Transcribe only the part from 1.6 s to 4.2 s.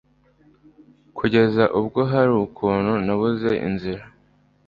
ubwo hari ukuntu nabuze inzira